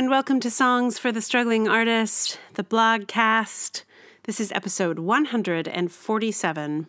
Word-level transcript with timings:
and 0.00 0.08
welcome 0.08 0.40
to 0.40 0.50
Songs 0.50 0.98
for 0.98 1.12
the 1.12 1.20
Struggling 1.20 1.68
Artist, 1.68 2.40
the 2.54 2.64
blogcast. 2.64 3.82
This 4.22 4.40
is 4.40 4.50
episode 4.52 4.98
147. 4.98 6.86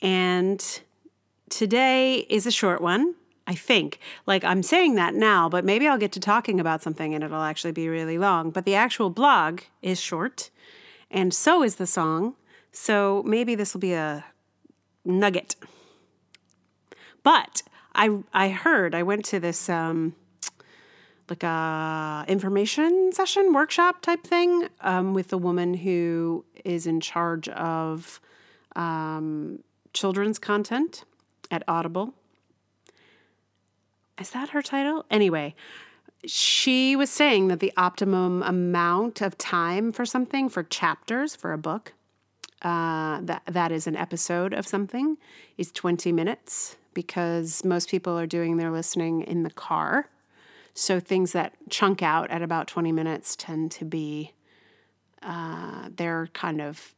And 0.00 0.80
today 1.50 2.18
is 2.30 2.46
a 2.46 2.52
short 2.52 2.80
one, 2.80 3.16
I 3.48 3.56
think. 3.56 3.98
Like 4.24 4.44
I'm 4.44 4.62
saying 4.62 4.94
that 4.94 5.14
now, 5.14 5.48
but 5.48 5.64
maybe 5.64 5.88
I'll 5.88 5.98
get 5.98 6.12
to 6.12 6.20
talking 6.20 6.60
about 6.60 6.80
something 6.80 7.12
and 7.12 7.24
it'll 7.24 7.42
actually 7.42 7.72
be 7.72 7.88
really 7.88 8.18
long. 8.18 8.52
But 8.52 8.66
the 8.66 8.76
actual 8.76 9.10
blog 9.10 9.62
is 9.82 10.00
short, 10.00 10.50
and 11.10 11.34
so 11.34 11.64
is 11.64 11.74
the 11.74 11.88
song. 11.88 12.36
So 12.70 13.24
maybe 13.26 13.56
this 13.56 13.74
will 13.74 13.80
be 13.80 13.94
a 13.94 14.24
nugget. 15.04 15.56
But 17.24 17.64
I 17.96 18.20
I 18.32 18.50
heard 18.50 18.94
I 18.94 19.02
went 19.02 19.24
to 19.24 19.40
this 19.40 19.68
um, 19.68 20.14
like 21.28 21.42
a 21.42 22.24
information 22.28 23.10
session 23.12 23.52
workshop 23.52 24.02
type 24.02 24.24
thing 24.24 24.68
um, 24.80 25.14
with 25.14 25.28
the 25.28 25.38
woman 25.38 25.74
who 25.74 26.44
is 26.64 26.86
in 26.86 27.00
charge 27.00 27.48
of 27.48 28.20
um, 28.74 29.60
children's 29.92 30.38
content 30.38 31.04
at 31.50 31.62
Audible. 31.66 32.14
Is 34.20 34.30
that 34.30 34.50
her 34.50 34.62
title? 34.62 35.04
Anyway, 35.10 35.54
she 36.24 36.96
was 36.96 37.10
saying 37.10 37.48
that 37.48 37.60
the 37.60 37.72
optimum 37.76 38.42
amount 38.42 39.20
of 39.20 39.36
time 39.36 39.92
for 39.92 40.06
something 40.06 40.48
for 40.48 40.62
chapters 40.62 41.36
for 41.36 41.52
a 41.52 41.58
book 41.58 41.92
uh, 42.62 43.20
that 43.22 43.42
that 43.46 43.70
is 43.70 43.86
an 43.86 43.96
episode 43.96 44.54
of 44.54 44.66
something 44.66 45.18
is 45.58 45.70
20 45.72 46.10
minutes 46.12 46.76
because 46.94 47.64
most 47.64 47.90
people 47.90 48.18
are 48.18 48.26
doing 48.26 48.56
their 48.56 48.70
listening 48.70 49.20
in 49.22 49.42
the 49.42 49.50
car 49.50 50.08
so 50.78 51.00
things 51.00 51.32
that 51.32 51.54
chunk 51.70 52.02
out 52.02 52.30
at 52.30 52.42
about 52.42 52.66
20 52.66 52.92
minutes 52.92 53.34
tend 53.34 53.70
to 53.72 53.84
be, 53.86 54.34
uh, 55.22 55.88
they're 55.96 56.28
kind 56.34 56.60
of, 56.60 56.94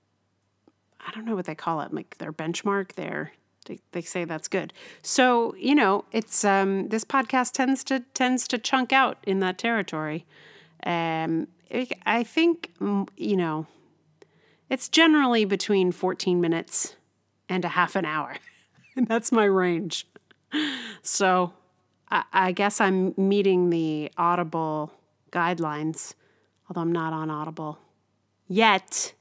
I 1.00 1.12
don't 1.14 1.24
know 1.24 1.36
what 1.36 1.44
they 1.44 1.54
call 1.54 1.80
it, 1.82 1.94
like 1.94 2.18
their 2.18 2.32
benchmark, 2.32 2.94
their, 2.94 3.30
they, 3.66 3.78
they 3.92 4.02
say 4.02 4.24
that's 4.24 4.48
good. 4.48 4.72
So, 5.02 5.54
you 5.54 5.76
know, 5.76 6.04
it's, 6.10 6.44
um, 6.44 6.88
this 6.88 7.04
podcast 7.04 7.52
tends 7.52 7.84
to, 7.84 8.00
tends 8.14 8.48
to 8.48 8.58
chunk 8.58 8.92
out 8.92 9.18
in 9.22 9.38
that 9.38 9.58
territory. 9.58 10.26
Um, 10.82 11.46
I 12.04 12.24
think, 12.24 12.72
you 13.16 13.36
know, 13.36 13.68
it's 14.68 14.88
generally 14.88 15.44
between 15.44 15.92
14 15.92 16.40
minutes 16.40 16.96
and 17.48 17.64
a 17.64 17.68
half 17.68 17.94
an 17.94 18.04
hour. 18.04 18.38
that's 18.96 19.30
my 19.30 19.44
range. 19.44 20.04
So 21.02 21.52
I, 22.10 22.52
guess 22.52 22.80
I'm 22.80 23.14
meeting 23.16 23.70
the 23.70 24.10
Audible 24.16 24.92
guidelines, 25.30 26.14
although 26.68 26.80
I'm 26.80 26.92
not 26.92 27.12
on 27.12 27.30
Audible 27.30 27.78
yet. 28.46 29.12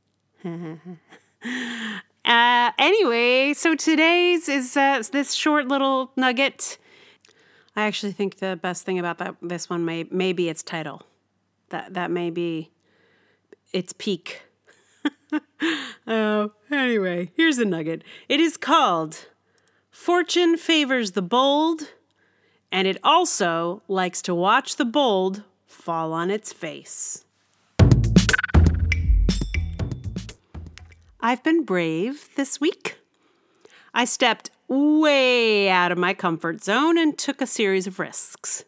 uh, 0.44 0.48
anyway, 2.24 3.54
so 3.54 3.74
today's 3.74 4.48
is 4.48 4.76
uh, 4.76 5.02
this 5.10 5.34
short 5.34 5.66
little 5.66 6.12
nugget. 6.16 6.78
I 7.74 7.82
actually 7.82 8.12
think 8.12 8.38
the 8.38 8.58
best 8.60 8.84
thing 8.84 8.98
about 8.98 9.18
that 9.18 9.36
this 9.42 9.68
one 9.68 9.84
may 9.84 10.04
may 10.04 10.32
be 10.32 10.48
its 10.48 10.62
title. 10.62 11.02
That 11.70 11.94
that 11.94 12.10
may 12.10 12.30
be 12.30 12.70
its 13.72 13.92
peak. 13.92 14.42
oh, 16.06 16.52
anyway, 16.70 17.32
here's 17.36 17.58
a 17.58 17.64
nugget. 17.64 18.02
It 18.28 18.40
is 18.40 18.56
called 18.56 19.26
Fortune 19.90 20.56
Favors 20.56 21.12
the 21.12 21.22
Bold 21.22 21.92
and 22.70 22.86
it 22.86 22.98
also 23.02 23.82
likes 23.88 24.22
to 24.22 24.34
watch 24.34 24.76
the 24.76 24.84
bold 24.84 25.42
fall 25.66 26.12
on 26.12 26.30
its 26.30 26.52
face. 26.52 27.24
I've 31.20 31.42
been 31.42 31.64
brave 31.64 32.28
this 32.36 32.60
week. 32.60 32.98
I 33.92 34.04
stepped 34.04 34.50
way 34.68 35.68
out 35.68 35.90
of 35.90 35.98
my 35.98 36.14
comfort 36.14 36.62
zone 36.62 36.98
and 36.98 37.18
took 37.18 37.40
a 37.40 37.46
series 37.46 37.86
of 37.86 37.98
risks. 37.98 38.64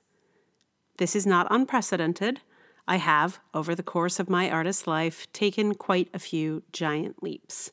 This 0.97 1.15
is 1.15 1.27
not 1.27 1.47
unprecedented. 1.51 2.41
I 2.89 2.97
have, 2.97 3.39
over 3.55 3.75
the 3.75 3.83
course 3.83 4.19
of 4.19 4.29
my 4.29 4.51
artist 4.51 4.87
life, 4.87 5.33
taken 5.33 5.75
quite 5.75 6.09
a 6.13 6.19
few 6.19 6.63
giant 6.73 7.23
leaps. 7.23 7.71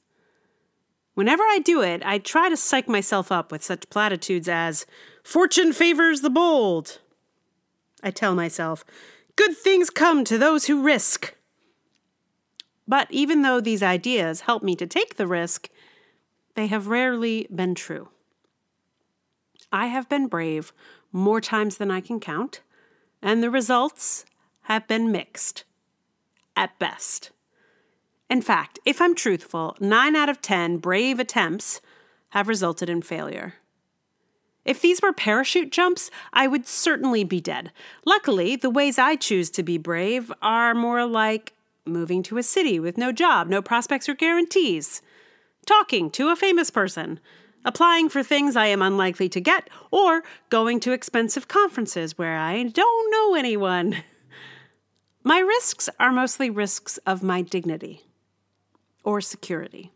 Whenever 1.18 1.42
I 1.42 1.58
do 1.58 1.82
it, 1.82 2.04
I 2.06 2.20
try 2.20 2.48
to 2.48 2.56
psych 2.56 2.88
myself 2.88 3.32
up 3.32 3.52
with 3.52 3.64
such 3.64 3.90
platitudes 3.90 4.48
as, 4.48 4.86
Fortune 5.24 5.74
favors 5.74 6.22
the 6.22 6.30
bold. 6.30 7.00
I 8.04 8.12
tell 8.12 8.36
myself, 8.36 8.86
good 9.36 9.58
things 9.58 9.90
come 9.90 10.24
to 10.26 10.38
those 10.38 10.68
who 10.68 10.84
risk. 10.84 11.34
But 12.88 13.08
even 13.10 13.42
though 13.42 13.60
these 13.60 13.82
ideas 13.82 14.42
help 14.42 14.62
me 14.62 14.76
to 14.76 14.86
take 14.86 15.16
the 15.16 15.26
risk, 15.26 15.72
they 16.54 16.68
have 16.68 16.86
rarely 16.86 17.48
been 17.50 17.74
true. 17.74 18.10
I 19.72 19.88
have 19.88 20.08
been 20.08 20.28
brave 20.28 20.72
more 21.12 21.42
times 21.42 21.78
than 21.78 21.90
I 21.90 22.00
can 22.00 22.20
count, 22.20 22.62
and 23.24 23.42
the 23.42 23.50
results 23.50 24.24
have 24.66 24.88
been 24.88 25.12
mixed, 25.12 25.64
at 26.56 26.78
best. 26.78 27.32
In 28.30 28.42
fact, 28.42 28.80
if 28.86 29.02
I'm 29.02 29.16
truthful, 29.16 29.76
9 29.80 30.16
out 30.16 30.28
of 30.28 30.42
10 30.42 30.78
brave 30.78 31.20
attempts 31.20 31.80
have 32.30 32.50
resulted 32.50 32.90
in 32.90 33.02
failure. 33.02 33.56
If 34.66 34.82
these 34.82 35.02
were 35.02 35.14
parachute 35.14 35.72
jumps, 35.72 36.12
I 36.34 36.46
would 36.46 36.68
certainly 36.68 37.24
be 37.24 37.40
dead. 37.40 37.72
Luckily, 38.06 38.58
the 38.58 38.70
ways 38.70 39.00
I 39.00 39.16
choose 39.16 39.50
to 39.52 39.64
be 39.64 39.78
brave 39.78 40.30
are 40.42 40.74
more 40.74 41.06
like 41.06 41.54
moving 41.86 42.22
to 42.24 42.38
a 42.38 42.44
city 42.44 42.82
with 42.82 42.98
no 42.98 43.14
job, 43.14 43.48
no 43.48 43.62
prospects 43.62 44.10
or 44.10 44.14
guarantees, 44.14 45.02
talking 45.66 46.12
to 46.12 46.28
a 46.28 46.36
famous 46.36 46.70
person, 46.70 47.22
applying 47.64 48.10
for 48.10 48.24
things 48.24 48.58
I 48.58 48.66
am 48.66 48.82
unlikely 48.82 49.30
to 49.30 49.40
get, 49.40 49.70
or 49.90 50.22
going 50.50 50.82
to 50.82 50.92
expensive 50.92 51.48
conferences 51.48 52.18
where 52.18 52.38
I 52.38 52.64
don't 52.64 53.12
know 53.12 53.36
anyone. 53.36 54.04
My 55.24 55.40
risks 55.40 55.88
are 55.98 56.12
mostly 56.12 56.50
risks 56.50 56.98
of 57.06 57.24
my 57.24 57.42
dignity 57.42 58.04
or 59.08 59.22
security. 59.22 59.94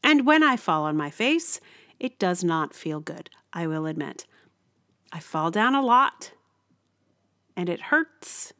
And 0.00 0.24
when 0.24 0.44
I 0.44 0.56
fall 0.56 0.84
on 0.84 0.96
my 0.96 1.10
face, 1.10 1.60
it 1.98 2.16
does 2.16 2.44
not 2.44 2.72
feel 2.72 3.00
good, 3.00 3.30
I 3.52 3.66
will 3.66 3.84
admit. 3.84 4.26
I 5.12 5.18
fall 5.18 5.50
down 5.50 5.74
a 5.74 5.82
lot, 5.82 6.30
and 7.56 7.68
it 7.68 7.90
hurts 7.90 8.52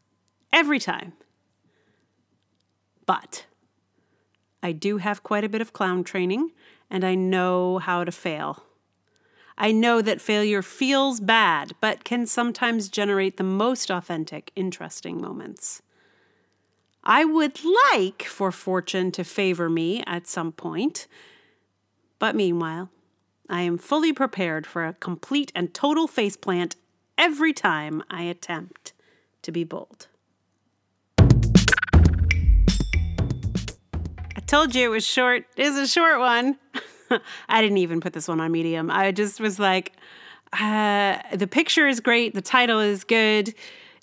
every 0.53 0.81
time. 0.81 1.13
But 3.07 3.47
I 4.65 4.73
do 4.73 4.97
have 4.99 5.23
quite 5.23 5.45
a 5.45 5.49
bit 5.49 5.61
of 5.61 5.73
clown 5.73 6.03
training, 6.03 6.51
and 6.91 7.05
I 7.05 7.15
know 7.15 7.79
how 7.79 8.03
to 8.03 8.11
fail. 8.11 8.65
I 9.57 9.71
know 9.71 10.03
that 10.03 10.21
failure 10.21 10.61
feels 10.61 11.21
bad, 11.21 11.75
but 11.81 12.03
can 12.03 12.27
sometimes 12.27 12.89
generate 12.89 13.37
the 13.37 13.45
most 13.45 13.93
authentic, 13.93 14.51
interesting 14.57 15.21
moments. 15.21 15.83
I 17.05 17.25
would 17.25 17.59
like 17.95 18.23
for 18.23 18.53
fortune 18.53 19.11
to 19.13 19.25
favor 19.25 19.69
me 19.69 20.05
at 20.07 20.29
some 20.29 20.53
point, 20.53 21.09
but 22.21 22.37
meanwhile, 22.37 22.91
I 23.51 23.63
am 23.63 23.77
fully 23.77 24.13
prepared 24.13 24.69
for 24.69 24.87
a 24.87 24.93
complete 24.93 25.51
and 25.55 25.75
total 25.75 26.07
faceplant 26.07 26.77
every 27.19 27.53
time 27.53 28.05
I 28.09 28.23
attempt 28.23 28.93
to 29.43 29.51
be 29.51 29.65
bold. 29.65 30.07
I 34.37 34.41
told 34.47 34.77
you 34.77 34.87
it 34.87 34.91
was 34.91 35.05
short. 35.05 35.47
It 35.57 35.67
is 35.67 35.77
a 35.77 35.89
short 35.89 36.21
one. 36.21 36.57
I 37.49 37.61
didn't 37.61 37.79
even 37.79 38.01
put 38.01 38.13
this 38.13 38.29
one 38.29 38.41
on 38.41 38.53
Medium. 38.53 38.93
I 38.93 39.11
just 39.11 39.41
was 39.41 39.59
like, 39.59 39.93
uh, 40.53 41.19
the 41.35 41.49
picture 41.49 41.89
is 41.89 41.99
great, 41.99 42.35
the 42.35 42.43
title 42.43 42.79
is 42.79 43.03
good, 43.03 43.55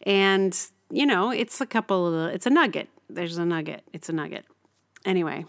and 0.03 0.53
you 0.91 1.05
know, 1.05 1.31
it's 1.31 1.61
a 1.61 1.65
couple 1.65 2.13
of, 2.13 2.33
it's 2.33 2.45
a 2.45 2.49
nugget. 2.49 2.89
There's 3.09 3.37
a 3.37 3.45
nugget. 3.45 3.83
It's 3.93 4.09
a 4.09 4.13
nugget. 4.13 4.45
Anyway, 5.05 5.45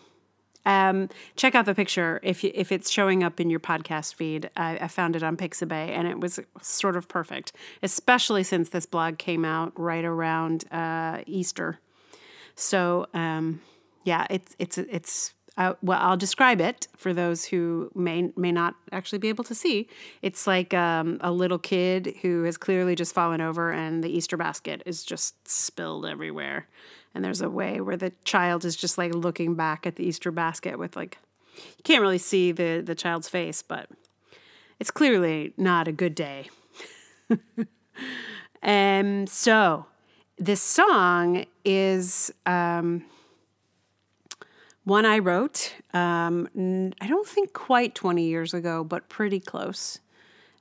um, 0.66 1.08
check 1.36 1.54
out 1.54 1.66
the 1.66 1.74
picture 1.74 2.20
if 2.22 2.44
you, 2.44 2.52
if 2.54 2.70
it's 2.70 2.90
showing 2.90 3.22
up 3.22 3.40
in 3.40 3.50
your 3.50 3.60
podcast 3.60 4.14
feed. 4.14 4.50
I, 4.56 4.78
I, 4.78 4.88
found 4.88 5.16
it 5.16 5.22
on 5.22 5.36
Pixabay, 5.36 5.90
and 5.90 6.06
it 6.06 6.20
was 6.20 6.38
sort 6.60 6.96
of 6.96 7.08
perfect, 7.08 7.52
especially 7.82 8.42
since 8.42 8.68
this 8.68 8.86
blog 8.86 9.18
came 9.18 9.44
out 9.44 9.78
right 9.78 10.04
around 10.04 10.70
uh, 10.70 11.22
Easter. 11.26 11.80
So 12.54 13.06
um, 13.14 13.60
yeah, 14.04 14.26
it's 14.28 14.54
it's 14.58 14.78
it's 14.78 15.34
uh, 15.56 15.74
well, 15.82 15.98
I'll 16.00 16.16
describe 16.16 16.60
it 16.60 16.88
for 16.96 17.12
those 17.12 17.44
who 17.46 17.90
may 17.94 18.30
may 18.36 18.52
not 18.52 18.74
actually 18.92 19.18
be 19.18 19.28
able 19.28 19.44
to 19.44 19.54
see. 19.54 19.88
It's 20.22 20.46
like 20.46 20.74
um, 20.74 21.18
a 21.22 21.32
little 21.32 21.58
kid 21.58 22.14
who 22.22 22.44
has 22.44 22.56
clearly 22.56 22.94
just 22.94 23.14
fallen 23.14 23.40
over, 23.40 23.72
and 23.72 24.04
the 24.04 24.08
Easter 24.08 24.36
basket 24.36 24.82
is 24.84 25.04
just 25.04 25.48
spilled 25.48 26.06
everywhere. 26.06 26.68
And 27.14 27.24
there's 27.24 27.40
a 27.40 27.50
way 27.50 27.80
where 27.80 27.96
the 27.96 28.12
child 28.24 28.64
is 28.64 28.76
just 28.76 28.96
like 28.96 29.14
looking 29.14 29.54
back 29.54 29.86
at 29.86 29.96
the 29.96 30.04
Easter 30.04 30.30
basket 30.30 30.78
with 30.78 30.96
like, 30.96 31.18
you 31.56 31.82
can't 31.82 32.00
really 32.00 32.18
see 32.18 32.52
the 32.52 32.82
the 32.84 32.94
child's 32.94 33.28
face, 33.28 33.62
but 33.62 33.88
it's 34.78 34.90
clearly 34.90 35.52
not 35.56 35.88
a 35.88 35.92
good 35.92 36.14
day. 36.14 36.48
Um, 38.62 39.26
so 39.26 39.86
this 40.38 40.60
song 40.60 41.46
is 41.64 42.32
um, 42.46 43.04
one 44.84 45.06
I 45.06 45.18
wrote. 45.18 45.74
Um, 45.94 46.92
I 47.00 47.06
don't 47.06 47.26
think 47.26 47.52
quite 47.52 47.94
20 47.94 48.24
years 48.24 48.54
ago, 48.54 48.84
but 48.84 49.08
pretty 49.08 49.40
close. 49.40 50.00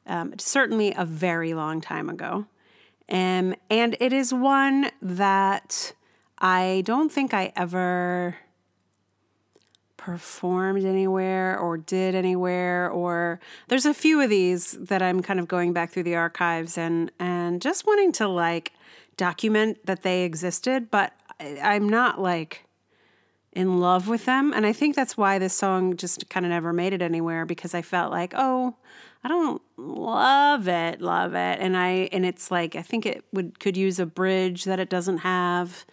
Um, 0.06 0.34
certainly 0.40 0.94
a 0.96 1.06
very 1.06 1.54
long 1.54 1.82
time 1.82 2.10
ago. 2.10 2.46
Um, 3.10 3.56
and 3.70 3.98
it 4.00 4.14
is 4.14 4.34
one 4.34 4.92
that 5.02 5.94
I 6.40 6.84
don't 6.86 7.12
think 7.12 7.34
I 7.34 7.52
ever 7.56 8.38
performed 9.98 10.86
anywhere 10.86 11.60
or 11.60 11.78
did 11.78 12.16
anywhere 12.16 12.90
or 12.90 13.40
there's 13.68 13.86
a 13.86 13.94
few 13.94 14.22
of 14.22 14.30
these 14.30 14.72
that 14.72 15.02
I'm 15.02 15.22
kind 15.22 15.42
of 15.42 15.48
going 15.48 15.74
back 15.74 15.92
through 15.92 16.04
the 16.04 16.16
archives 16.16 16.78
and 16.78 17.12
and 17.20 17.62
just 17.62 17.86
wanting 17.86 18.14
to 18.14 18.28
like 18.30 18.72
document 19.18 19.86
that 19.86 20.04
they 20.04 20.24
existed 20.24 20.90
but 20.90 21.12
I'm 21.40 21.90
not 21.90 22.20
like 22.20 22.64
in 23.54 23.80
love 23.80 24.08
with 24.08 24.26
them. 24.26 24.54
And 24.54 24.66
I 24.66 24.74
think 24.74 24.96
that's 24.96 25.18
why 25.18 25.40
this 25.40 25.54
song 25.54 25.98
just 25.98 26.30
kind 26.30 26.46
of 26.46 26.52
never 26.52 26.72
made 26.72 26.94
it 26.94 27.02
anywhere 27.02 27.46
because 27.46 27.74
I 27.74 27.82
felt 27.82 28.12
like 28.12 28.34
oh 28.36 28.76
I 29.24 29.28
don't 29.28 29.62
love 29.76 30.68
it 30.68 31.02
love 31.02 31.34
it. 31.34 31.60
And 31.60 31.76
I 31.76 32.10
and 32.12 32.26
it's 32.26 32.52
like 32.52 32.76
I 32.76 32.82
think 32.82 33.06
it 33.06 33.26
would 33.34 33.60
could 33.60 33.76
use 33.76 34.00
a 34.00 34.06
bridge 34.06 34.64
that 34.64 34.80
it 34.80 34.90
doesn't 34.90 35.20
have 35.20 35.86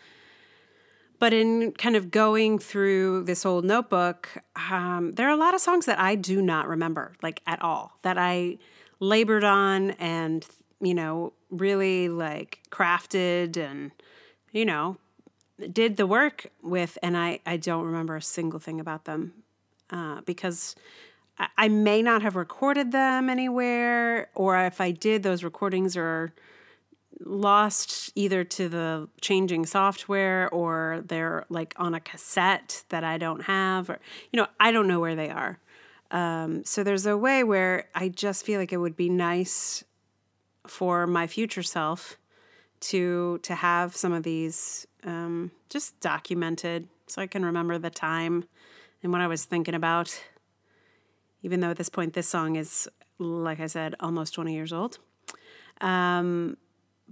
but 1.18 1.32
in 1.32 1.72
kind 1.72 1.96
of 1.96 2.10
going 2.10 2.58
through 2.58 3.24
this 3.24 3.46
old 3.46 3.64
notebook, 3.64 4.28
um, 4.70 5.12
there 5.12 5.26
are 5.28 5.34
a 5.34 5.36
lot 5.36 5.54
of 5.54 5.60
songs 5.60 5.86
that 5.86 5.98
I 5.98 6.14
do 6.14 6.42
not 6.42 6.68
remember, 6.68 7.14
like 7.22 7.40
at 7.46 7.62
all, 7.62 7.98
that 8.02 8.18
I 8.18 8.58
labored 9.00 9.44
on 9.44 9.92
and, 9.92 10.46
you 10.80 10.94
know, 10.94 11.32
really 11.50 12.08
like 12.08 12.60
crafted 12.70 13.56
and, 13.56 13.92
you 14.52 14.64
know, 14.64 14.98
did 15.72 15.96
the 15.96 16.06
work 16.06 16.46
with. 16.62 16.98
And 17.02 17.16
I, 17.16 17.40
I 17.46 17.56
don't 17.56 17.84
remember 17.84 18.16
a 18.16 18.22
single 18.22 18.60
thing 18.60 18.80
about 18.80 19.04
them 19.04 19.32
uh, 19.90 20.20
because 20.26 20.74
I, 21.38 21.48
I 21.56 21.68
may 21.68 22.02
not 22.02 22.22
have 22.22 22.36
recorded 22.36 22.92
them 22.92 23.30
anywhere, 23.30 24.28
or 24.34 24.58
if 24.66 24.80
I 24.80 24.90
did, 24.90 25.22
those 25.22 25.42
recordings 25.42 25.96
are 25.96 26.32
lost 27.24 28.12
either 28.14 28.44
to 28.44 28.68
the 28.68 29.08
changing 29.20 29.66
software 29.66 30.48
or 30.52 31.02
they're 31.06 31.44
like 31.48 31.74
on 31.76 31.94
a 31.94 32.00
cassette 32.00 32.84
that 32.90 33.04
I 33.04 33.18
don't 33.18 33.42
have 33.42 33.88
or 33.88 33.98
you 34.32 34.36
know 34.36 34.46
I 34.60 34.70
don't 34.70 34.88
know 34.88 35.00
where 35.00 35.14
they 35.14 35.30
are. 35.30 35.58
Um, 36.10 36.64
so 36.64 36.84
there's 36.84 37.06
a 37.06 37.16
way 37.16 37.42
where 37.42 37.88
I 37.94 38.08
just 38.08 38.44
feel 38.44 38.60
like 38.60 38.72
it 38.72 38.76
would 38.76 38.96
be 38.96 39.08
nice 39.08 39.82
for 40.66 41.06
my 41.06 41.26
future 41.26 41.62
self 41.62 42.16
to 42.80 43.38
to 43.42 43.54
have 43.54 43.96
some 43.96 44.12
of 44.12 44.22
these 44.22 44.86
um, 45.04 45.50
just 45.68 45.98
documented 46.00 46.88
so 47.06 47.22
I 47.22 47.26
can 47.26 47.44
remember 47.44 47.78
the 47.78 47.90
time 47.90 48.44
and 49.02 49.12
what 49.12 49.20
I 49.20 49.26
was 49.26 49.44
thinking 49.44 49.74
about. 49.74 50.20
Even 51.42 51.60
though 51.60 51.70
at 51.70 51.76
this 51.76 51.88
point 51.88 52.14
this 52.14 52.28
song 52.28 52.56
is 52.56 52.88
like 53.18 53.60
I 53.60 53.66
said 53.66 53.94
almost 54.00 54.34
20 54.34 54.52
years 54.52 54.72
old. 54.72 54.98
Um, 55.80 56.56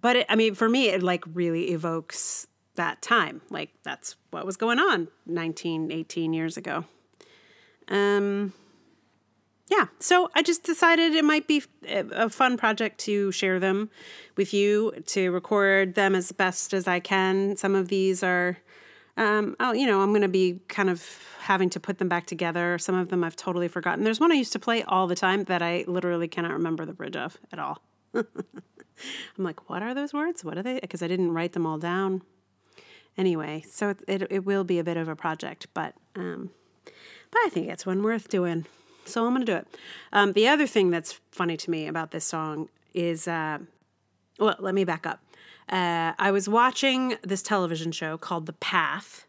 but 0.05 0.17
it, 0.17 0.27
I 0.29 0.37
mean, 0.37 0.55
for 0.55 0.69
me, 0.69 0.91
it 0.91 1.03
like 1.03 1.25
really 1.33 1.71
evokes 1.71 2.47
that 2.75 3.01
time. 3.01 3.41
Like 3.49 3.71
that's 3.85 4.17
what 4.33 4.45
was 4.45 4.59
going 4.59 4.79
on 4.79 5.09
19, 5.25 5.91
18 5.91 6.35
years 6.35 6.59
ago. 6.59 6.85
Um, 7.89 8.53
yeah, 9.69 9.87
so 10.01 10.31
I 10.35 10.43
just 10.43 10.63
decided 10.63 11.15
it 11.15 11.25
might 11.25 11.49
be 11.49 11.63
a 11.89 12.29
fun 12.29 12.59
project 12.59 12.99
to 13.07 13.33
share 13.33 13.59
them 13.59 13.89
with 14.37 14.53
you, 14.53 14.93
to 15.07 15.31
record 15.31 15.95
them 15.95 16.15
as 16.15 16.33
best 16.33 16.75
as 16.75 16.87
I 16.87 17.01
can. 17.01 17.57
Some 17.57 17.75
of 17.75 17.89
these 17.89 18.23
are, 18.23 18.59
um, 19.17 19.57
oh, 19.59 19.73
you 19.73 19.87
know, 19.87 20.03
I'm 20.03 20.11
going 20.11 20.21
to 20.21 20.29
be 20.29 20.61
kind 20.69 20.91
of 20.91 21.19
having 21.39 21.71
to 21.71 21.81
put 21.81 21.97
them 21.97 22.11
back 22.11 22.27
together. 22.27 22.77
Some 22.77 22.95
of 22.95 23.09
them 23.09 23.25
I've 23.25 23.37
totally 23.37 23.69
forgotten. 23.69 24.05
There's 24.05 24.21
one 24.21 24.33
I 24.33 24.35
used 24.35 24.53
to 24.53 24.59
play 24.59 24.83
all 24.83 25.07
the 25.07 25.17
time 25.17 25.45
that 25.45 25.63
I 25.63 25.87
literally 25.87 26.29
cannot 26.29 26.53
remember 26.53 26.85
the 26.85 26.93
bridge 26.93 27.17
of 27.17 27.39
at 27.51 27.59
all. 27.59 27.81
I'm 29.37 29.45
like, 29.45 29.69
what 29.69 29.83
are 29.83 29.95
those 29.95 30.13
words? 30.13 30.45
What 30.45 30.57
are 30.57 30.63
they? 30.63 30.79
Because 30.81 31.03
I 31.03 31.09
didn't 31.09 31.33
write 31.33 31.53
them 31.53 31.67
all 31.67 31.79
down. 31.79 32.23
Anyway, 33.17 33.65
so 33.69 33.91
it, 33.91 34.03
it, 34.09 34.27
it 34.31 34.45
will 34.45 34.65
be 34.65 34.79
a 34.79 34.85
bit 34.85 34.97
of 34.97 35.09
a 35.09 35.17
project, 35.17 35.69
but 35.73 35.95
um, 36.17 36.51
but 36.85 37.41
I 37.45 37.49
think 37.49 37.69
it's 37.69 37.87
one 37.87 38.03
worth 38.03 38.29
doing. 38.29 38.67
So 39.05 39.27
I'm 39.27 39.35
going 39.35 39.45
to 39.45 39.53
do 39.53 39.59
it. 39.59 39.67
Um, 40.13 40.33
the 40.33 40.49
other 40.49 40.67
thing 40.67 40.91
that's 40.91 41.21
funny 41.31 41.57
to 41.57 41.71
me 41.71 41.87
about 41.87 42.11
this 42.11 42.25
song 42.25 42.69
is, 42.95 43.29
uh, 43.29 43.59
well, 44.39 44.57
let 44.61 44.75
me 44.75 44.85
back 44.85 45.07
up. 45.07 45.21
Uh, 45.69 46.13
I 46.19 46.31
was 46.31 46.49
watching 46.49 47.17
this 47.23 47.43
television 47.43 47.93
show 47.93 48.17
called 48.17 48.47
The 48.47 48.53
Path, 48.55 49.27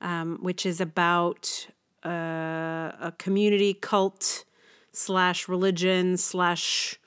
um, 0.00 0.38
which 0.40 0.64
is 0.64 0.80
about 0.80 1.66
uh, 2.04 2.92
a 3.00 3.12
community 3.18 3.74
cult 3.74 4.44
slash 4.92 5.48
religion 5.48 6.16
slash 6.16 6.98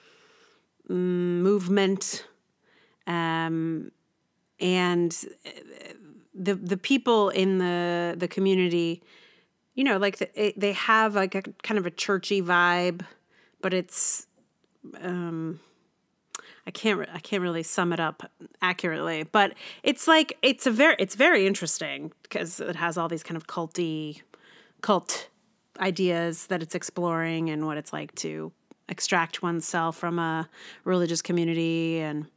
movement, 0.90 2.26
um, 3.08 3.92
and 4.60 5.26
the 6.34 6.56
the 6.56 6.78
people 6.78 7.30
in 7.30 7.58
the 7.58 8.16
the 8.18 8.28
community, 8.28 9.02
you 9.74 9.84
know, 9.84 9.98
like 9.98 10.18
the, 10.18 10.54
they 10.58 10.74
have 10.74 11.16
like 11.16 11.36
a 11.36 11.42
kind 11.64 11.78
of 11.78 11.86
a 11.86 11.92
churchy 11.92 12.42
vibe, 12.42 13.06
but 13.62 13.74
it's. 13.74 14.28
Um, 15.02 15.60
I 16.68 16.72
can't 16.72 17.08
I 17.14 17.20
can't 17.20 17.44
really 17.44 17.64
sum 17.64 17.94
it 17.94 18.00
up 18.00 18.30
accurately, 18.62 19.24
but 19.24 19.54
it's 19.84 20.08
like 20.08 20.38
it's 20.42 20.66
a 20.66 20.72
very 20.72 20.96
it's 20.98 21.16
very 21.16 21.46
interesting 21.46 22.12
because 22.24 22.60
it 22.60 22.76
has 22.76 22.98
all 22.98 23.08
these 23.08 23.24
kind 23.24 23.38
of 23.38 23.46
culty 23.46 24.22
cult 24.82 25.30
ideas 25.80 26.48
that 26.48 26.62
it's 26.62 26.76
exploring 26.76 27.50
and 27.50 27.66
what 27.66 27.78
it's 27.78 27.94
like 27.94 28.16
to 28.16 28.52
extract 28.90 29.42
oneself 29.42 29.98
from 29.98 30.20
a 30.20 30.50
religious 30.84 31.22
community. 31.22 32.00
And 32.00 32.28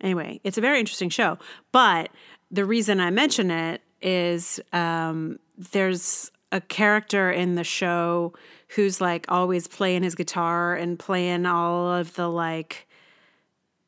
anyway 0.00 0.40
it's 0.44 0.58
a 0.58 0.60
very 0.60 0.78
interesting 0.78 1.08
show. 1.08 1.38
But 1.72 2.10
the 2.50 2.64
reason 2.64 3.00
i 3.00 3.10
mention 3.10 3.50
it 3.50 3.82
is 4.00 4.60
um, 4.72 5.38
there's 5.72 6.30
a 6.52 6.60
character 6.60 7.30
in 7.30 7.54
the 7.54 7.64
show 7.64 8.32
who's 8.76 9.00
like 9.00 9.24
always 9.28 9.66
playing 9.66 10.02
his 10.02 10.14
guitar 10.14 10.74
and 10.74 10.98
playing 10.98 11.46
all 11.46 11.92
of 11.92 12.14
the 12.14 12.28
like 12.28 12.86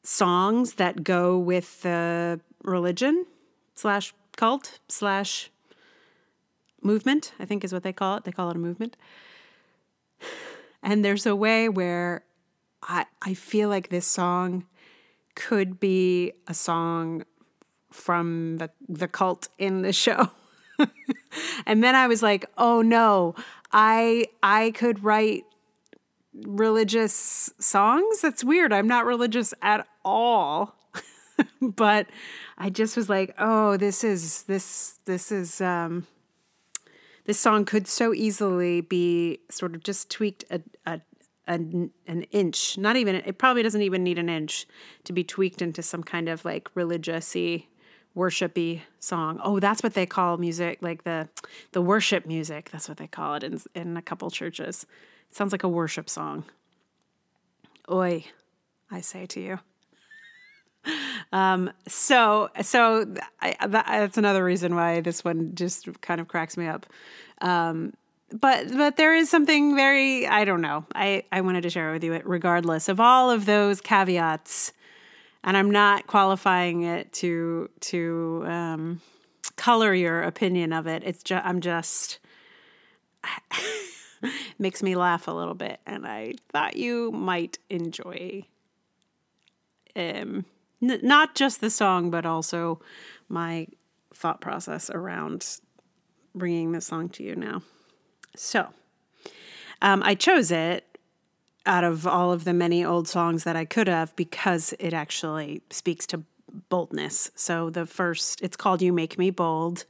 songs 0.02 0.74
that 0.74 1.05
go 1.05 1.38
with 1.38 1.82
the 1.82 2.41
religion 2.62 3.26
slash 3.74 4.15
cult 4.36 4.79
slash 4.88 5.50
movement 6.82 7.32
i 7.38 7.44
think 7.44 7.65
is 7.65 7.72
what 7.72 7.82
they 7.82 7.93
call 7.93 8.17
it. 8.17 8.24
They 8.24 8.32
call 8.32 8.50
it 8.50 8.56
a 8.56 8.58
movement 8.58 8.96
and 10.86 11.05
there's 11.05 11.26
a 11.26 11.34
way 11.34 11.69
where 11.69 12.22
I, 12.81 13.06
I 13.20 13.34
feel 13.34 13.69
like 13.69 13.88
this 13.88 14.06
song 14.06 14.66
could 15.34 15.81
be 15.81 16.32
a 16.46 16.55
song 16.55 17.24
from 17.90 18.58
the, 18.58 18.70
the 18.88 19.08
cult 19.08 19.48
in 19.58 19.82
the 19.82 19.93
show. 19.93 20.31
and 21.66 21.82
then 21.82 21.96
I 21.96 22.06
was 22.06 22.22
like, 22.22 22.46
oh 22.56 22.82
no, 22.82 23.34
I 23.72 24.26
I 24.44 24.70
could 24.70 25.02
write 25.02 25.43
religious 26.32 27.50
songs. 27.58 28.20
That's 28.20 28.44
weird. 28.44 28.72
I'm 28.72 28.86
not 28.86 29.06
religious 29.06 29.52
at 29.62 29.88
all. 30.05 30.76
but 31.60 32.06
I 32.58 32.70
just 32.70 32.96
was 32.96 33.08
like, 33.08 33.34
oh, 33.40 33.76
this 33.76 34.05
is 34.05 34.44
this 34.44 35.00
this 35.05 35.32
is 35.32 35.60
um 35.60 36.06
this 37.27 37.39
song 37.39 37.65
could 37.65 37.87
so 37.87 38.15
easily 38.15 38.81
be 38.81 39.41
sort 39.51 39.75
of 39.75 39.83
just 39.83 40.11
tweaked 40.11 40.45
a, 40.51 40.61
a, 40.87 41.01
a, 41.47 41.55
an 41.55 42.23
inch, 42.31 42.79
not 42.79 42.97
even, 42.97 43.17
it 43.17 43.39
probably 43.39 43.63
doesn't 43.63 43.83
even 43.83 44.03
need 44.03 44.19
an 44.19 44.29
inch 44.29 44.67
to 45.05 45.13
be 45.13 45.23
tweaked 45.23 45.61
into 45.61 45.83
some 45.83 46.03
kind 46.03 46.29
of 46.29 46.45
like 46.45 46.69
religious-y, 46.75 47.67
worshipy 48.17 48.81
song. 48.99 49.39
Oh, 49.43 49.61
that's 49.61 49.83
what 49.83 49.95
they 49.95 50.06
call 50.06 50.39
music, 50.39 50.79
like 50.81 51.05
the 51.05 51.29
the 51.73 51.83
worship 51.83 52.25
music. 52.25 52.71
That's 52.71 52.89
what 52.89 52.97
they 52.97 53.06
call 53.06 53.35
it 53.35 53.45
in 53.45 53.61
in 53.75 53.97
a 53.97 54.03
couple 54.03 54.31
churches. 54.31 54.87
It 55.29 55.37
sounds 55.37 55.53
like 55.53 55.63
a 55.63 55.69
worship 55.69 56.09
song. 56.09 56.45
Oi, 57.91 58.25
I 58.91 59.03
say 59.03 59.27
to 59.27 59.41
you. 59.41 59.59
Um, 61.32 61.72
so, 61.88 62.50
so 62.62 63.14
I, 63.40 63.56
that, 63.60 63.86
that's 63.86 64.19
another 64.19 64.44
reason 64.44 64.74
why 64.74 65.00
this 65.00 65.24
one 65.24 65.55
just 65.55 66.00
kind 66.00 66.20
of 66.20 66.28
cracks 66.28 66.56
me 66.56 66.66
up. 66.66 66.86
Um, 67.40 67.93
but 68.32 68.69
but 68.72 68.96
there 68.96 69.14
is 69.14 69.31
something 69.31 69.76
very 69.76 70.26
I 70.26 70.44
don't 70.44 70.60
know. 70.60 70.84
I 70.94 71.24
I 71.31 71.40
wanted 71.43 71.62
to 71.62 71.70
share 71.70 71.90
it 71.90 71.93
with 71.93 72.05
you 72.05 72.20
regardless 72.24 72.88
of 72.88 73.00
all 73.00 73.31
of 73.31 73.46
those 73.46 73.81
caveats, 73.81 74.72
and 75.44 75.56
I'm 75.56 75.70
not 75.70 76.06
qualifying 76.06 76.82
it 76.82 77.12
to 77.14 77.70
to 77.81 78.44
um, 78.46 79.00
color 79.56 79.94
your 79.94 80.22
opinion 80.22 80.72
of 80.72 80.86
it. 80.86 81.02
It's 81.05 81.22
just 81.22 81.46
I'm 81.46 81.60
just 81.60 82.19
makes 84.58 84.82
me 84.82 84.96
laugh 84.96 85.28
a 85.28 85.32
little 85.32 85.55
bit, 85.55 85.78
and 85.86 86.06
I 86.06 86.34
thought 86.50 86.76
you 86.76 87.12
might 87.12 87.58
enjoy 87.70 88.44
um, 89.94 90.44
N- 90.90 91.00
not 91.02 91.34
just 91.34 91.60
the 91.60 91.70
song, 91.70 92.10
but 92.10 92.26
also 92.26 92.81
my 93.28 93.66
thought 94.14 94.40
process 94.40 94.90
around 94.90 95.58
bringing 96.34 96.72
this 96.72 96.86
song 96.86 97.08
to 97.10 97.22
you 97.22 97.34
now. 97.34 97.62
So, 98.36 98.69
um, 99.82 100.02
I 100.02 100.14
chose 100.14 100.50
it 100.50 100.98
out 101.64 101.84
of 101.84 102.06
all 102.06 102.32
of 102.32 102.44
the 102.44 102.52
many 102.52 102.84
old 102.84 103.08
songs 103.08 103.44
that 103.44 103.56
I 103.56 103.64
could 103.64 103.88
have 103.88 104.14
because 104.16 104.74
it 104.78 104.93
actually 104.93 105.62
speaks 105.70 106.06
to 106.08 106.22
boldness. 106.69 107.31
So 107.34 107.70
the 107.70 107.86
first, 107.86 108.40
it's 108.43 108.56
called 108.56 108.82
"You 108.82 108.93
Make 108.93 109.19
Me 109.19 109.31
Bold," 109.31 109.84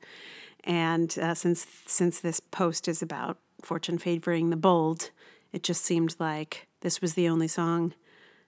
and 0.65 1.17
uh, 1.19 1.35
since 1.35 1.67
since 1.87 2.21
this 2.21 2.41
post 2.41 2.89
is 2.89 3.03
about 3.03 3.39
fortune 3.63 3.99
favoring 3.99 4.51
the 4.51 4.57
bold, 4.57 5.11
it 5.53 5.63
just 5.63 5.85
seemed 5.85 6.17
like 6.19 6.67
this 6.81 7.01
was 7.01 7.15
the 7.15 7.29
only 7.29 7.49
song 7.49 7.95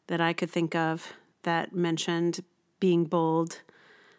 that 0.07 0.21
I 0.21 0.33
could 0.33 0.51
think 0.51 0.75
of 0.75 1.13
that 1.43 1.75
mentioned 1.75 2.41
being 2.81 3.05
bold. 3.05 3.61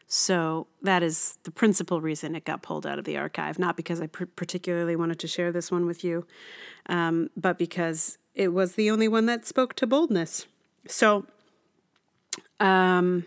So 0.08 0.68
that 0.82 1.04
is 1.04 1.38
the 1.44 1.52
principal 1.52 2.02
reason 2.02 2.36
it 2.36 2.44
got 2.44 2.64
pulled 2.64 2.88
out 2.88 2.98
of 2.98 3.06
the 3.06 3.18
archive, 3.18 3.60
not 3.60 3.78
because 3.78 4.02
I 4.02 4.08
pr- 4.08 4.26
particularly 4.26 4.96
wanted 4.96 5.20
to 5.20 5.28
share 5.28 5.52
this 5.52 5.72
one 5.72 5.86
with 5.86 6.04
you, 6.04 6.26
um, 6.88 7.30
but 7.38 7.60
because 7.60 8.18
it 8.34 8.50
was 8.50 8.74
the 8.74 8.90
only 8.90 9.08
one 9.08 9.28
that 9.28 9.46
spoke 9.46 9.76
to 9.76 9.86
boldness. 9.86 10.48
So, 10.88 11.26
um, 12.60 13.26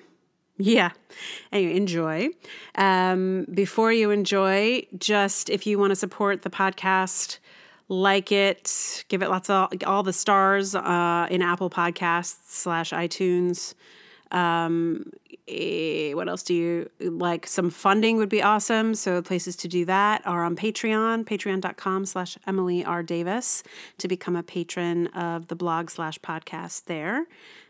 yeah. 0.58 0.90
Anyway, 1.52 1.76
enjoy. 1.76 2.28
Um, 2.74 3.46
before 3.52 3.92
you 3.92 4.10
enjoy, 4.10 4.86
just 4.98 5.50
if 5.50 5.66
you 5.66 5.78
want 5.78 5.90
to 5.92 5.96
support 5.96 6.42
the 6.42 6.50
podcast, 6.50 7.38
like 7.88 8.32
it, 8.32 9.04
give 9.08 9.22
it 9.22 9.28
lots 9.28 9.50
of 9.50 9.68
all 9.86 10.02
the 10.02 10.12
stars 10.12 10.74
uh, 10.74 11.26
in 11.30 11.42
Apple 11.42 11.70
Podcasts 11.70 12.38
slash 12.46 12.90
iTunes. 12.90 13.74
Um, 14.30 15.10
eh, 15.46 16.14
what 16.14 16.28
else 16.28 16.42
do 16.42 16.54
you 16.54 16.90
like? 17.00 17.46
Some 17.46 17.70
funding 17.70 18.16
would 18.16 18.28
be 18.28 18.42
awesome. 18.42 18.94
So 18.94 19.20
places 19.22 19.56
to 19.56 19.68
do 19.68 19.84
that 19.84 20.26
are 20.26 20.42
on 20.42 20.56
Patreon, 20.56 21.24
patreon.com 21.24 22.06
slash 22.06 22.38
Emily 22.46 22.84
R. 22.84 23.02
Davis 23.02 23.62
to 23.98 24.08
become 24.08 24.36
a 24.36 24.42
patron 24.42 25.08
of 25.08 25.48
the 25.48 25.54
blog 25.54 25.90
slash 25.90 26.18
podcast 26.20 26.84
there. 26.84 27.26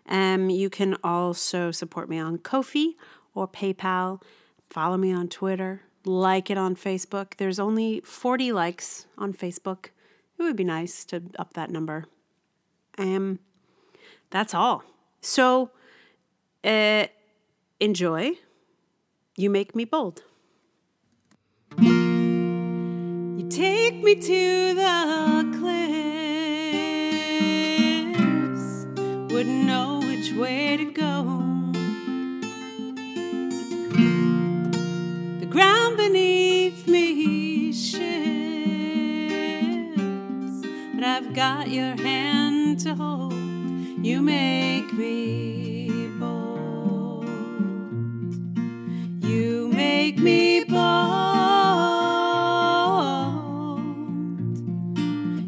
Um, 0.09 0.51
you 0.51 0.71
can 0.71 0.97
also 1.03 1.71
support 1.71 2.09
me 2.09 2.19
on 2.19 2.39
Ko-fi 2.39 2.95
or 3.35 3.49
PayPal. 3.49 4.23
Follow 4.71 4.97
me 4.97 5.13
on 5.13 5.29
Twitter. 5.29 5.83
Like 6.05 6.51
it 6.51 6.59
on 6.59 6.75
Facebook. 6.75 7.37
There's 7.37 7.61
only 7.61 8.01
40 8.01 8.53
likes 8.53 9.07
on 9.17 9.33
Facebook. 9.33 9.91
It 10.43 10.47
would 10.47 10.57
be 10.57 10.65
nice 10.65 11.05
to 11.05 11.23
up 11.39 11.55
that 11.55 11.71
number. 11.71 12.07
Um, 12.99 13.39
that's 14.31 14.55
all. 14.55 14.83
So, 15.21 15.71
uh, 16.65 17.07
enjoy. 17.79 18.33
You 19.37 19.51
make 19.51 19.77
me 19.77 19.85
bold. 19.85 20.25
You 21.79 23.47
take 23.51 24.03
me 24.03 24.17
to 24.17 24.75
the 24.75 25.47
cliffs, 25.61 26.07
wouldn't 29.33 29.65
know 29.65 30.01
which 30.03 30.33
way 30.33 30.77
to 30.77 30.91
go. 30.91 31.42
I've 41.33 41.37
got 41.37 41.69
your 41.69 41.97
hand 41.97 42.81
to 42.81 42.95
hold. 42.95 43.33
You 43.33 44.21
make 44.21 44.93
me 44.93 45.89
bold. 46.21 47.25
You 49.25 49.69
make 49.69 50.19
me 50.19 50.63
bold. 50.65 50.77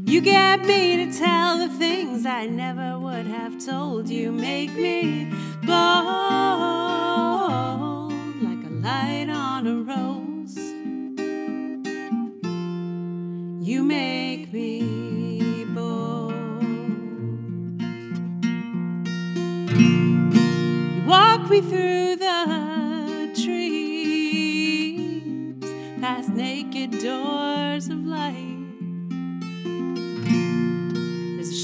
You 0.08 0.22
get 0.22 0.64
me 0.64 1.04
to 1.04 1.12
tell 1.18 1.58
the 1.58 1.68
things 1.68 2.24
I 2.24 2.46
never 2.46 2.98
would 2.98 3.26
have 3.26 3.62
told. 3.62 4.08
You 4.08 4.32
make 4.32 4.72
me 4.72 5.30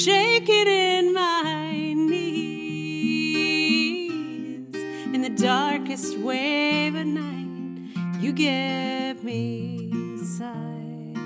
shaking 0.04 0.66
in 0.66 1.12
my 1.12 1.92
knees, 1.92 2.35
in 5.12 5.21
the 5.21 5.28
darkest 5.28 6.16
wave 6.19 6.95
of 6.95 7.04
night. 7.04 7.90
You 8.19 8.33
give 8.33 9.23
me 9.23 10.16
sight. 10.25 11.19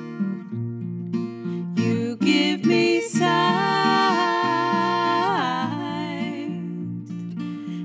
You 1.76 2.16
give 2.16 2.64
me 2.64 3.00
sight. 3.02 3.28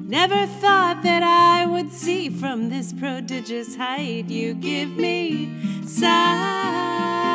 Never 0.08 0.48
thought 0.48 1.03
that 1.03 1.22
I 1.22 1.67
would 1.67 1.91
see 1.91 2.31
from 2.31 2.69
this 2.69 2.93
prodigious 2.93 3.75
height. 3.75 4.27
You 4.27 4.55
give 4.55 4.89
me 4.98 5.86
sight 5.86 7.29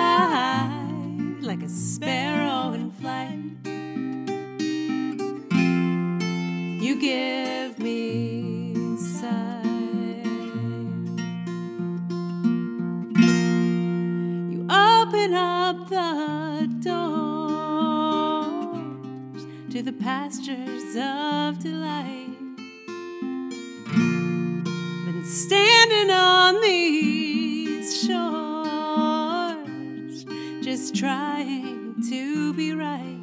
trying 30.95 32.01
to 32.09 32.55
be 32.55 32.73
right. 32.73 33.19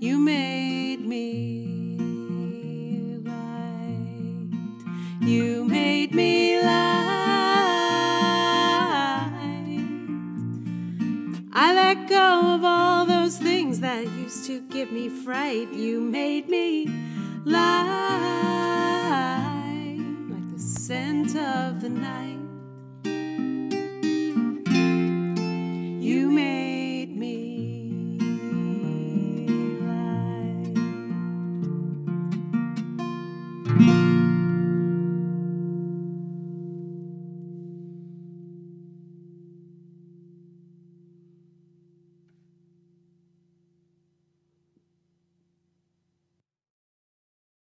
You 0.00 0.18
made 0.18 1.06
me 1.06 1.96
light. 3.24 4.48
You 5.20 5.64
made 5.64 6.12
me 6.14 6.60
light. 6.60 6.66
I 11.52 11.72
let 11.74 12.08
go 12.08 12.54
of 12.54 12.64
all 12.64 13.06
those 13.06 13.38
things 13.38 13.78
that 13.80 14.04
used 14.04 14.44
to 14.46 14.60
give 14.62 14.90
me 14.90 15.08
fright. 15.08 15.72
You 15.72 16.00
made 16.00 16.48
me 16.48 16.88
light 17.44 17.92
like 20.28 20.52
the 20.52 20.58
scent 20.58 21.36
of 21.36 21.80
the 21.80 21.88
night. 21.88 22.51